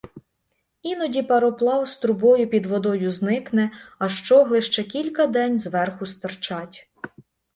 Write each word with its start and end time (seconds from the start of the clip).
Іноді 0.81 1.23
пароплав 1.23 1.85
з 1.89 1.97
трубою 1.97 2.47
під 2.47 2.65
водою 2.65 3.11
зникне, 3.11 3.71
а 3.99 4.09
щогли 4.09 4.61
ще 4.61 4.83
кілька 4.83 5.27
день 5.27 5.59
зверху 5.59 6.05
стирчать. 6.05 6.89